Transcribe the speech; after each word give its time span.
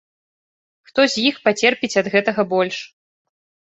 Хто 0.89 1.01
з 1.17 1.27
іх 1.33 1.39
пацерпіць 1.45 1.93
ад 2.05 2.13
гэтага 2.17 2.51
больш? 2.59 2.77